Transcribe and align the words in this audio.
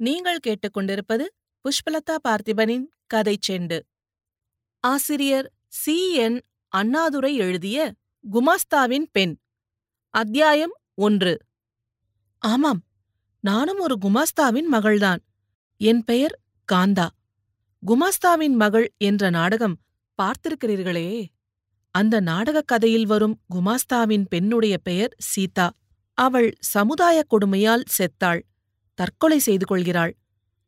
நீங்கள் 0.00 0.38
கேட்டுக்கொண்டிருப்பது 0.46 1.26
புஷ்பலதா 1.60 2.16
பார்த்திபனின் 2.28 2.84
கதை 3.06 3.38
செண்டு. 3.48 3.80
ஆசிரியர் 4.80 5.52
சி. 5.68 6.14
என். 6.14 6.42
அண்ணாதுரை 6.68 7.34
எழுதிய 7.34 7.94
குமாஸ்தாவின் 8.32 9.04
பெண். 9.12 9.36
அத்தியாயம் 10.10 10.72
ஒன்று. 10.94 11.38
ஆமாம் 12.38 12.82
நானும் 13.40 13.78
ஒரு 13.78 13.98
குமாஸ்தாவின் 14.04 14.66
மகள்தான். 14.72 15.18
என் 15.76 16.04
பெயர் 16.04 16.40
காந்தா. 16.72 17.08
குமாஸ்தாவின் 17.86 18.54
மகள் 18.54 18.94
என்ற 18.98 19.30
நாடகம் 19.30 19.80
பார்த்திருக்கிறீர்களே. 20.22 21.26
அந்த 21.90 22.20
நாடகக் 22.20 22.66
கதையில் 22.66 23.06
வரும் 23.06 23.40
குமாஸ்தாவின் 23.54 24.24
பெண்ணுடைய 24.28 24.78
பெயர் 24.78 25.14
சீதா. 25.18 25.70
அவள் 26.14 26.52
சமுதாயக் 26.60 27.34
கொடுமையால் 27.34 27.84
செத்தாள். 27.98 28.40
தற்கொலை 28.98 29.38
செய்து 29.38 29.66
கொள்கிறாள். 29.66 30.12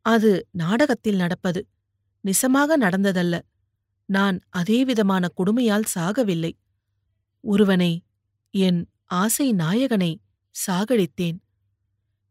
அது 0.06 0.30
நாடகத்தில் 0.52 1.16
நடப்பது. 1.16 1.60
நிசமாக 2.24 2.78
நடந்ததல்ல. 2.78 3.36
நான் 4.08 4.36
அதேவிதமான 4.50 5.24
கொடுமையால் 5.38 5.90
சாகவில்லை. 5.94 6.52
ஒருவனை 7.44 7.92
என் 8.54 8.80
ஆசை 9.20 9.46
நாயகனை 9.54 10.12
சாகடித்தேன். 10.54 11.38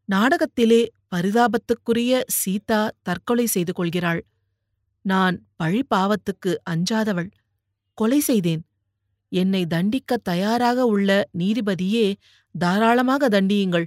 நாடகத்திலே 0.08 0.82
பரிதாபத்துக்குரிய 1.12 2.12
சீதா 2.40 2.80
தற்கொலை 3.02 3.46
செய்து 3.46 3.72
கொள்கிறாள். 3.72 4.20
நான் 5.04 5.36
பழி 5.56 5.80
பாவத்துக்கு 5.94 6.52
அஞ்சாதவள். 6.70 7.30
கொலை 7.98 8.20
செய்தேன். 8.20 8.62
என்னை 9.32 9.62
தண்டிக்க 9.66 10.16
தயாராக 10.30 10.84
உள்ள 10.84 11.10
நீதிபதியே 11.38 12.06
தாராளமாக 12.54 13.28
தண்டியுங்கள். 13.28 13.86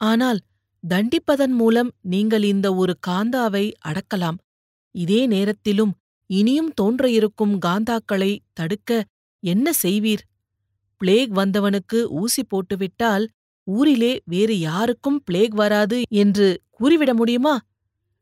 ஆனால் 0.00 0.40
தண்டிப்பதன் 0.84 1.54
மூலம் 1.54 1.90
நீங்கள் 2.02 2.42
இந்த 2.42 2.74
ஒரு 2.74 2.92
காந்தாவை 3.06 3.64
அடக்கலாம். 3.88 4.38
இதே 4.94 5.20
நேரத்திலும் 5.26 5.92
இனியும் 6.30 6.72
தோன்ற 6.74 7.04
இருக்கும் 7.10 7.54
காந்தாக்களை 7.58 8.32
தடுக்க 8.52 8.90
என்ன 9.42 9.72
செய்வீர்? 9.82 10.22
பிளேக் 11.00 11.32
வந்தவனுக்கு 11.32 11.98
ஊசி 12.12 12.42
போட்டுவிட்டால் 12.44 13.24
ஊரிலே 13.66 14.12
வேறு 14.24 14.54
யாருக்கும் 14.60 15.18
பிளேக் 15.24 15.54
வராது 15.54 15.98
என்று 16.14 16.48
கூறிவிட 16.70 17.14
முடியுமா? 17.14 17.54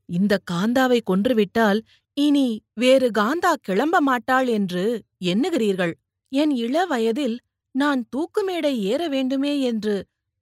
இந்த 0.09 0.35
காந்தாவை 0.51 0.99
கொன்றுவிட்டால் 1.03 1.81
இனி 2.17 2.47
வேறு 2.75 3.09
காந்தா 3.11 3.53
கிளம்ப 3.61 3.97
மாட்டாள் 4.01 4.49
என்று 4.49 4.85
எண்ணுகிறீர்கள். 5.25 5.93
என் 6.33 6.53
இள 6.57 6.85
வயதில் 6.87 7.37
நான் 7.75 8.01
தூக்குமேடை 8.17 8.73
ஏற 8.91 9.03
வேண்டுமே 9.09 9.61
என்று 9.61 9.95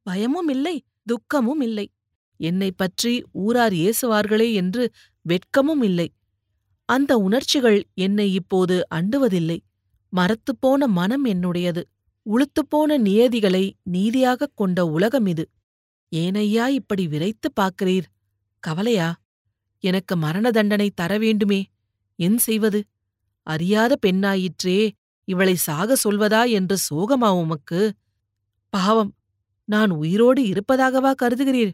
பயமும் 0.06 0.48
இல்லை 0.48 0.76
துக்கமும் 1.04 1.60
இல்லை 1.60 1.86
என்னைப் 2.36 2.76
பற்றி 2.76 3.24
ஊரார் 3.32 3.72
ஏசுவார்களே 3.72 4.52
என்று 4.52 4.90
வெட்கமும் 5.28 5.82
இல்லை. 5.82 6.12
அந்த 6.84 7.16
உணர்ச்சிகள் 7.16 7.86
என்னை 7.94 8.34
இப்போது 8.34 8.86
அண்டுவதில்லை. 8.94 9.58
மரத்துப்போன 10.16 10.86
மனம் 10.86 11.24
என்னுடையது. 11.24 11.82
உளுத்துப்போன 12.30 12.98
நியதிகளை 12.98 13.72
நீதியாகக் 13.92 14.52
கொண்ட 14.54 14.86
உலகம் 14.86 15.26
இது. 15.26 15.48
ஏனையா 16.16 16.66
இப்படி 16.66 17.06
விரைத்துப் 17.06 17.60
பார்க்கிறீர்? 17.60 18.04
கவலையா? 18.58 19.16
எனக்கு 19.80 20.16
மரண 20.16 20.50
தண்டனை 20.50 20.90
தர 20.90 21.18
வேண்டுமே. 21.18 21.64
என் 22.16 22.38
செய்வது? 22.38 22.84
அறியாத 23.42 23.96
பெண்ணாயிற்றே 24.06 24.90
இவளை 25.24 25.54
சாக 25.54 25.96
சொல்வதா 26.04 26.50
என்று 26.50 26.78
சோகமா 26.90 27.30
உமக்கு? 27.30 27.94
பாவம் 28.68 29.14
நான் 29.64 29.90
உயிரோடு 29.90 30.42
இருப்பதாகவா 30.42 31.14
கருதுகிறீர்? 31.22 31.72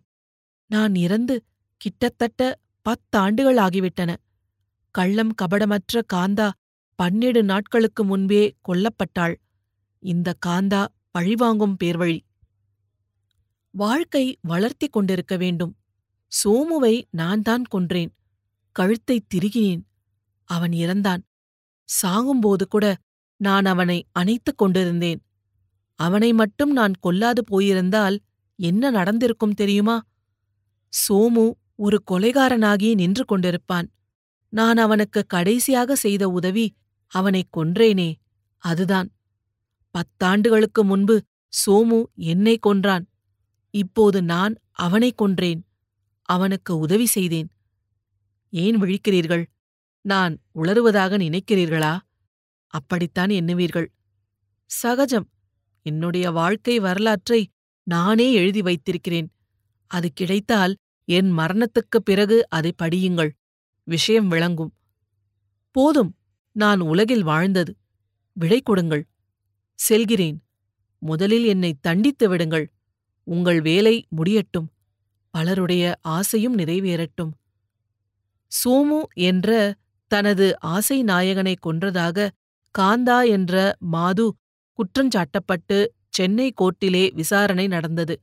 நான் 0.73 0.95
இறந்து 0.95 1.45
கிட்டத்தட்ட 1.77 2.59
பத்தாண்டுகள் 2.87 3.59
ஆகிவிட்டன. 3.59 4.17
கள்ளம் 4.91 5.35
கபடமற்ற 5.35 6.03
காந்தா 6.15 6.51
பன்னெடு 6.99 7.43
நாட்களுக்கு 7.43 8.05
முன்பே 8.05 8.43
கொல்லப்பட்டாள். 8.69 9.35
இந்த 9.99 10.35
காந்தா 10.47 10.85
பழிவாங்கும் 11.11 11.77
பேர்வழி. 11.85 12.21
வாழ்க்கை 13.71 14.39
வளர்த்தி 14.41 14.89
கொண்டிருக்க 14.89 15.37
வேண்டும். 15.37 15.77
சோமுவை 16.33 17.03
நான் 17.11 17.43
தான் 17.43 17.65
கொன்றேன். 17.75 18.13
கழுத்தை 18.73 19.17
திருகினேன். 19.35 19.83
அவன் 20.49 20.71
இறந்தான். 20.71 21.23
சாகும்போது 21.89 22.65
கூட 22.69 22.97
நான் 23.41 23.65
அவனை 23.65 23.99
அணைத்துக் 24.13 24.59
கொண்டிருந்தேன். 24.59 25.21
அவனை 25.99 26.33
மட்டும் 26.33 26.73
நான் 26.73 26.95
கொல்லாது 27.01 27.45
போயிருந்தால் 27.45 28.17
என்ன 28.59 28.91
நடந்திருக்கும் 28.91 29.59
தெரியுமா? 29.63 29.97
சோமு 31.09 31.53
ஒரு 31.77 32.03
கொலைகாரனாகி 32.11 32.95
நின்று 32.95 33.25
கொண்டிருப்பான். 33.29 33.89
நான் 34.49 34.77
அவனுக்கு 34.77 35.27
கடைசியாக 35.27 35.97
செய்த 35.97 36.29
உதவி 36.29 36.75
அவனைக் 37.07 37.59
கொன்றேனே 37.59 38.15
அதுதான். 38.59 39.11
பத்தாண்டுகளுக்கு 39.95 40.83
முன்பு 40.83 41.25
சோமு 41.67 42.05
என்னை 42.15 42.59
கொன்றான். 42.59 43.09
இப்போது 43.71 44.23
நான் 44.23 44.55
அவனைக் 44.71 45.23
கொன்றேன் 45.23 45.63
அவனுக்கு 46.23 46.79
உதவி 46.79 47.07
செய்தேன். 47.07 47.49
ஏன் 48.51 48.83
விழிக்கிறீர்கள்? 48.83 49.45
நான் 50.01 50.39
உளறுவதாக 50.55 51.17
நினைக்கிறீர்களா? 51.17 51.99
அப்படித்தான் 52.67 53.29
எண்ணுவீர்கள். 53.29 53.87
சகஜம் 54.67 55.29
என்னுடைய 55.83 56.31
வாழ்க்கை 56.31 56.79
வரலாற்றை 56.79 57.51
நானே 57.83 58.33
எழுதி 58.33 58.63
வைத்திருக்கிறேன். 58.63 59.33
அது 59.93 60.13
கிடைத்தால் 60.13 60.77
என் 61.05 61.39
மரணத்துக்குப் 61.39 62.05
பிறகு 62.05 62.47
அதை 62.49 62.75
படியுங்கள். 62.83 63.31
விஷயம் 63.85 64.29
விளங்கும். 64.29 64.73
போதும் 65.71 66.17
நான் 66.53 66.81
உலகில் 66.81 67.23
வாழ்ந்தது. 67.23 67.77
விடை 68.33 68.61
கொடுங்கள். 68.61 69.07
செல்கிறேன். 69.75 70.43
முதலில் 70.99 71.45
என்னை 71.45 71.75
தண்டித்து 71.81 72.29
விடுங்கள். 72.29 72.73
உங்கள் 73.25 73.61
வேலை 73.61 74.07
முடியட்டும். 74.09 74.71
பலருடைய 75.31 75.97
ஆசையும் 76.01 76.59
நிறைவேறட்டும். 76.59 77.33
சோமு 78.65 79.03
என்ற 79.15 79.75
தனது 80.07 80.61
ஆசை 80.61 81.03
நாயகனை 81.03 81.55
கொன்றதாக 81.67 82.31
காந்தா 82.79 83.29
என்ற 83.29 83.77
மாது 83.79 84.35
குற்றஞ்சாட்டப்பட்டு 84.77 85.87
சென்னை 86.09 86.53
கோர்ட்டிலே 86.53 87.15
விசாரணை 87.15 87.67
நடந்தது. 87.67 88.21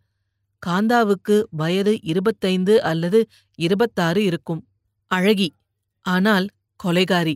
காந்தாவுக்கு 0.63 1.35
வயது 1.51 1.93
இருபத்தைந்து 2.03 2.83
அல்லது 2.83 3.19
இருபத்தாறு 3.59 4.23
இருக்கும். 4.23 4.61
அழகி. 5.11 5.49
ஆனால் 6.05 6.47
கொலைகாரி. 6.79 7.35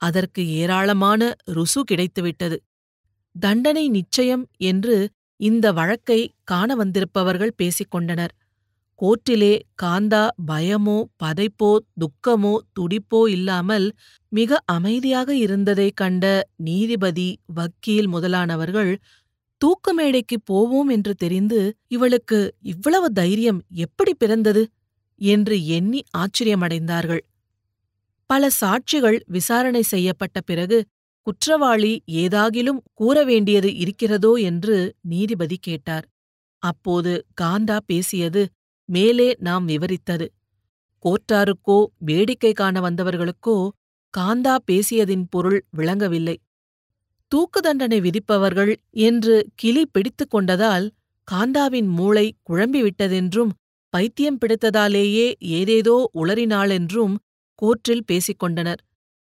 அதற்கு 0.00 0.42
ஏராளமான 0.52 1.22
ருசு 1.52 1.80
கிடைத்துவிட்டது. 1.90 2.56
தண்டனை 3.34 3.88
நிச்சயம் 3.88 4.44
என்று 4.62 4.96
இந்த 5.40 5.66
வழக்கை 5.72 6.20
காண 6.44 6.74
வந்திருப்பவர்கள் 6.76 7.56
பேசிக்கொண்டனர். 7.62 8.32
கோர்ட்டிலே 9.00 9.52
காந்தா 9.82 10.28
பயமோ 10.46 10.98
பதைப்போ 11.22 11.70
துக்கமோ 12.00 12.52
துடிப்போ 12.72 13.20
இல்லாமல் 13.28 13.86
மிக 14.32 14.60
அமைதியாக 14.66 15.34
இருந்ததைக் 15.36 15.96
கண்ட 15.96 16.24
நீதிபதி 16.64 17.28
வக்கீல் 17.54 18.08
முதலானவர்கள் 18.08 18.92
தூக்கு 19.62 19.92
மேடைக்குப் 19.92 20.46
போவோம் 20.46 20.88
என்று 20.88 21.14
தெரிந்து 21.14 21.58
இவளுக்கு 21.88 22.38
இவ்வளவு 22.62 23.12
தைரியம் 23.12 23.60
எப்படி 23.76 24.14
பிறந்தது? 24.14 24.62
என்று 25.20 25.66
எண்ணி 25.66 26.00
ஆச்சரியமடைந்தார்கள். 26.16 27.22
பல 28.26 28.48
சாட்சிகள் 28.60 29.18
விசாரணை 29.26 29.82
செய்யப்பட்ட 29.82 30.40
பிறகு 30.40 30.78
குற்றவாளி 31.26 31.92
ஏதாகிலும் 32.14 32.80
கூற 32.92 33.24
வேண்டியது 33.24 33.76
இருக்கிறதோ 33.76 34.32
என்று 34.34 34.76
நீதிபதி 35.00 35.56
கேட்டார். 35.60 36.06
அப்போது 36.62 37.12
காந்தா 37.40 37.76
பேசியது 37.86 38.42
மேலே 38.88 39.28
நாம் 39.38 39.68
விவரித்தது. 39.68 40.26
கோர்ட்டாருக்கோ 41.04 41.78
வேடிக்கை 41.98 42.52
காண 42.52 42.80
வந்தவர்களுக்கோ 42.80 43.56
காந்தா 44.14 44.54
பேசியதின் 44.66 45.24
பொருள் 45.30 45.60
விளங்கவில்லை. 45.70 46.36
தூக்கு 47.32 47.60
தண்டனை 47.60 48.00
விதிப்பவர்கள் 48.00 48.76
என்று 48.90 49.50
கிளி 49.54 49.86
பிடித்துக் 49.86 50.34
கொண்டதால் 50.34 50.90
காந்தாவின் 51.32 51.86
மூளை 51.86 52.36
குழம்பிவிட்டதென்றும் 52.50 53.50
பைத்தியம் 53.88 54.38
பிடித்ததாலேயே 54.38 55.34
ஏதேதோ 55.38 56.10
உளறினாளென்றும் 56.14 57.16
கோர்ட்டில் 57.62 58.04
பேசிக்கொண்டனர் 58.12 58.82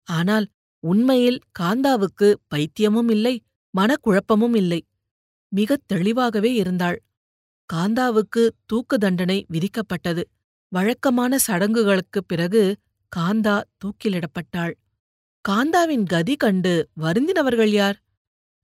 ஆனால் 0.02 0.46
உண்மையில் 0.80 1.38
காந்தாவுக்கு 1.58 2.34
பைத்தியமும் 2.54 3.10
இல்லை 3.10 3.42
மனக்குழப்பமும் 3.78 4.56
இல்லை. 4.56 4.86
மிகத் 5.48 5.82
தெளிவாகவே 5.86 6.54
இருந்தாள். 6.54 7.02
காந்தாவுக்கு 7.72 8.48
தூக்கு 8.66 8.98
தண்டனை 8.98 9.46
விதிக்கப்பட்டது. 9.52 10.22
வழக்கமான 10.68 11.38
சடங்குகளுக்குப் 11.38 12.28
பிறகு 12.28 12.76
காந்தா 13.16 13.62
தூக்கிலிடப்பட்டாள். 13.78 14.72
காந்தாவின் 15.48 16.04
கதி 16.04 16.34
கண்டு 16.36 16.72
வருந்தினவர்கள் 17.00 17.72
யார்? 17.72 17.98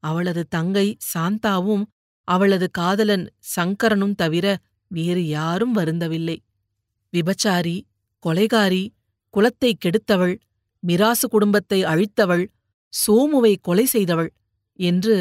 அவளது 0.02 0.42
தங்கை 0.48 0.96
சாந்தாவும் 1.14 1.84
அவளது 2.28 2.70
காதலன் 2.70 3.24
சங்கரனும் 3.56 4.14
தவிர 4.14 4.46
வேறு 4.90 5.22
யாரும் 5.28 5.74
வருந்தவில்லை. 5.74 6.36
விபச்சாரி 7.12 7.76
கொலைகாரி 8.24 8.84
குலத்தை 9.34 9.70
கெடுத்தவள் 9.76 10.34
மிராசு 10.82 11.26
குடும்பத்தை 11.30 11.84
அழித்தவள் 11.84 12.44
சோமுவை 12.92 13.54
கொலை 13.60 13.84
செய்தவள் 13.84 14.30
என்று 14.78 15.16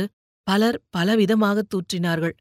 பலர் 0.47 0.77
பலவிதமாகத் 0.97 1.69
தூற்றினார்கள். 1.71 2.35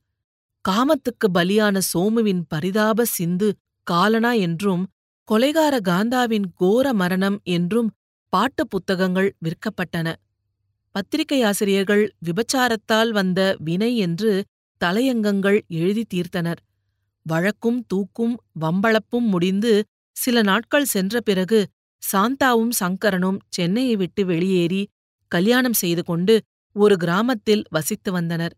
காமத்துக்கு 0.65 1.27
பலியான 1.35 1.81
சோமுவின் 1.93 2.43
பரிதாப 2.49 3.05
சிந்து 3.05 3.49
காலனா 3.87 4.33
என்றும் 4.33 4.85
கொலைகார 5.29 5.75
காந்தாவின் 5.89 6.47
கோர 6.55 6.93
மரணம் 6.93 7.39
என்றும் 7.49 7.91
பாட்டு 8.37 8.63
புத்தகங்கள் 8.69 9.29
விற்கப்பட்டன 9.45 10.09
பத்திரிகையாசிரியர்கள் 10.95 12.03
விபச்சாரத்தால் 12.27 13.11
வந்த 13.11 13.41
வினை 13.59 13.91
என்று 13.97 14.31
தலையங்கங்கள் 14.81 15.59
எழுதி 15.81 16.05
தீர்த்தனர். 16.15 16.61
வழக்கும் 17.27 17.81
தூக்கும் 17.87 18.35
வம்பளப்பும் 18.61 19.29
முடிந்து 19.29 19.73
சில 20.17 20.43
நாட்கள் 20.43 20.85
சென்ற 20.85 21.21
பிறகு 21.21 21.61
சாந்தாவும் 22.03 22.75
சங்கரனும் 22.81 23.39
சென்னையை 23.49 23.95
விட்டு 23.97 24.25
வெளியேறி 24.25 24.83
கல்யாணம் 25.33 25.73
செய்து 25.73 26.03
கொண்டு 26.05 26.35
ஒரு 26.77 26.97
கிராமத்தில் 26.97 27.65
வசித்து 27.71 28.11
வந்தனர். 28.13 28.55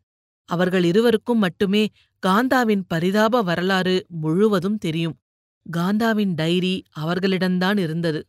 அவர்கள் 0.49 0.85
இருவருக்கும் 0.85 1.39
மட்டுமே 1.39 1.85
காந்தாவின் 2.23 2.85
பரிதாப 2.89 3.43
வரலாறு 3.43 3.97
முழுவதும் 4.23 4.79
தெரியும். 4.79 5.17
காந்தாவின் 5.67 6.35
டைரி 6.35 6.75
அவர்களிடம்தான் 7.01 7.79
இருந்தது. 7.79 8.21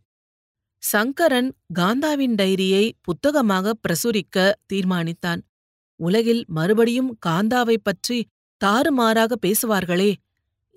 சங்கரன் 0.83 1.49
காந்தாவின் 1.79 2.35
டைரியை 2.35 2.91
புத்தகமாக 3.01 3.73
பிரசுரிக்க 3.81 4.51
தீர்மானித்தான். 4.73 5.41
உலகில் 5.99 6.43
மறுபடியும் 6.47 7.17
காந்தாவைப் 7.25 7.83
பற்றி 7.83 8.27
தாறுமாறாக 8.65 9.35
பேசுவார்களே 9.45 10.13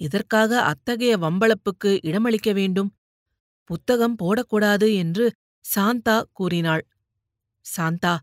இதற்காக 0.00 0.60
அத்தகைய 0.62 1.18
வம்பளப்புக்கு 1.18 1.92
இடமளிக்க 2.02 2.52
வேண்டும்? 2.52 2.90
புத்தகம் 3.64 4.16
போடக்கூடாது 4.22 4.94
என்று 4.94 5.32
சாந்தா 5.74 6.22
கூறினாள். 6.32 6.86
சாந்தா 7.76 8.18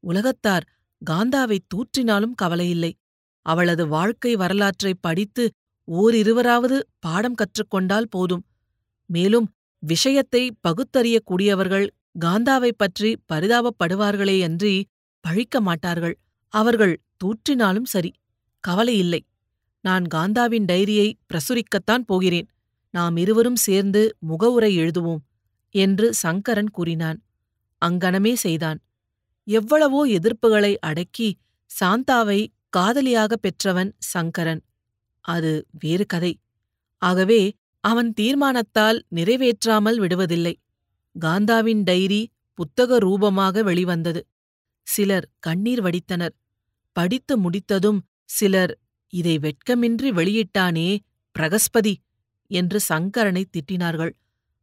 உலகத்தார் 0.00 0.66
காந்தாவை 1.10 1.58
தூற்றினாலும் 1.68 2.34
கவலையில்லை. 2.42 2.92
அவளது 3.46 3.88
வாழ்க்கை 3.88 4.36
வரலாற்றைப் 4.36 5.02
படித்து 5.02 5.50
ஓரிருவராவது 5.90 6.80
பாடம் 6.98 7.34
கற்றுக்கொண்டால் 7.34 8.08
போதும். 8.10 8.44
மேலும் 9.06 9.55
விஷயத்தை 9.82 10.56
பகுத்தறியக்கூடியவர்கள் 10.68 11.88
காந்தாவைப் 12.20 12.78
பற்றி 12.78 13.18
பரிதாபப்படுவார்களேயன்றி 13.32 14.84
பழிக்க 15.20 15.60
மாட்டார்கள். 15.60 16.18
அவர்கள் 16.52 16.94
தூற்றினாலும் 17.20 17.84
சரி 17.84 18.12
கவலையில்லை 18.68 19.20
நான் 19.84 20.04
காந்தாவின் 20.14 20.66
டைரியை 20.72 21.08
பிரசுரிக்கத்தான் 21.28 22.04
போகிறேன். 22.06 22.48
நாம் 22.90 23.16
இருவரும் 23.16 23.56
சேர்ந்து 23.56 24.16
முகவுரை 24.18 24.78
எழுதுவோம் 24.78 25.22
என்று 25.74 26.14
சங்கரன் 26.14 26.70
கூறினான். 26.70 27.18
அங்கனமே 27.82 28.32
செய்தான். 28.34 28.78
எவ்வளவோ 29.48 30.06
எதிர்ப்புகளை 30.08 30.76
அடக்கி 30.80 31.28
சாந்தாவை 31.70 32.40
காதலியாகப் 32.76 33.42
பெற்றவன் 33.42 33.94
சங்கரன். 33.98 34.62
அது 35.24 35.66
வேறு 35.78 36.06
கதை. 36.06 36.32
ஆகவே 37.02 37.40
அவன் 37.86 38.12
தீர்மானத்தால் 38.20 38.98
நிறைவேற்றாமல் 39.14 39.98
விடுவதில்லை. 39.98 40.54
காந்தாவின் 41.20 41.82
டைரி 41.84 42.30
புத்தக 42.54 42.98
ரூபமாக 42.98 43.62
வெளிவந்தது. 43.62 44.26
சிலர் 44.82 45.30
கண்ணீர் 45.38 45.82
வடித்தனர். 45.82 46.34
படித்து 46.92 47.38
முடித்ததும் 47.38 48.00
சிலர் 48.24 48.72
இதை 49.12 49.38
வெட்கமின்றி 49.38 50.10
வெளியிட்டானே 50.18 50.98
பிரகஸ்பதி 51.38 51.94
என்று 52.50 52.80
சங்கரனை 52.88 53.44
திட்டினார்கள். 53.50 54.12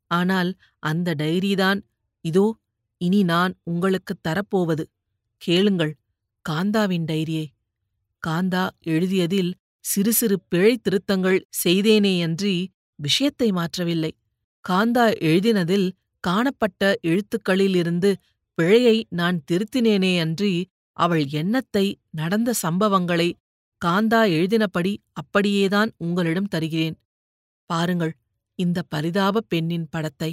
ஆனால் 0.08 0.52
அந்த 0.80 1.16
டைரிதான். 1.18 1.82
இதோ 2.26 2.46
இனி 2.98 3.24
நான் 3.24 3.54
உங்களுக்குத் 3.64 4.24
தரப்போவது. 4.28 4.84
கேளுங்கள் 5.38 5.94
காந்தாவின் 6.50 7.06
டைரியை. 7.12 7.46
காந்தா 8.28 8.64
எழுதியதில் 8.82 9.52
சிறு 9.86 10.14
சிறு 10.14 10.40
பிழை 10.50 10.78
திருத்தங்கள் 10.78 11.40
செய்தேனேயன்றி 11.64 12.56
விஷயத்தை 13.00 13.50
மாற்றவில்லை. 13.52 14.12
காந்தா 14.66 15.06
எழுதினதில் 15.22 15.88
காணப்பட்ட 16.24 16.84
எழுத்துக்களிலிருந்து 17.04 18.10
பிழையை 18.58 18.98
நான் 19.10 19.44
திருத்தினேனே 19.52 20.20
அன்றி 20.20 20.54
அவள் 20.98 21.26
எண்ணத்தை 21.32 21.86
நடந்த 22.12 22.54
சம்பவங்களை 22.62 23.30
காந்தா 23.82 24.22
எழுதினபடி 24.34 24.94
அப்படியேதான் 25.14 25.92
உங்களிடம் 25.98 26.48
தருகிறேன். 26.48 26.98
பாருங்கள் 27.70 28.14
இந்த 28.60 28.80
பரிதாபப் 28.96 29.50
பெண்ணின் 29.50 29.88
படத்தை. 29.90 30.32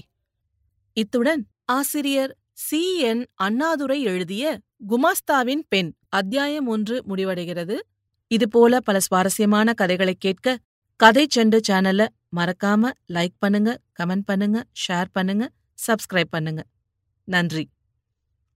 இத்துடன் 0.96 1.42
ஆசிரியர் 1.64 2.32
சி. 2.58 2.98
என். 3.00 3.26
அண்ணாதுரை 3.34 4.02
எழுதிய 4.02 4.44
குமாஸ்தாவின் 4.88 5.62
பெண் 5.68 5.90
அத்தியாயம் 6.08 6.66
ஒன்று 6.66 6.96
முடிவடைகிறது. 7.08 7.76
இதுபோல 8.30 8.80
பல 8.80 9.00
சுவாரஸ்யமான 9.00 9.72
கதைகளை 9.72 10.14
கேட்க 10.18 10.48
கதை 11.00 11.22
செண்டு 11.34 11.58
சேனலை 11.66 12.06
மறக்காம 12.36 12.90
லைக் 13.16 13.34
பண்ணுங்க 13.42 13.70
கமெண்ட் 13.98 14.24
பண்ணுங்க 14.30 14.58
ஷேர் 14.82 15.08
பண்ணுங்க 15.16 15.44
சப்ஸ்கிரைப் 15.78 16.30
பண்ணுங்க. 16.34 16.62
நன்றி. 17.28 17.64